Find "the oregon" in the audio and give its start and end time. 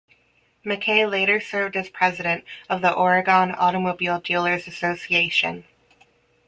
2.81-3.51